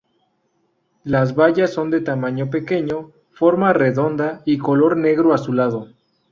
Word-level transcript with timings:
Las 1.03 1.35
bayas 1.35 1.71
son 1.73 1.91
de 1.91 2.01
tamaño 2.01 2.49
pequeño, 2.49 3.11
forma 3.33 3.71
redonda 3.71 4.41
y 4.45 4.57
color 4.57 4.97
negro-azulado. 4.97 5.89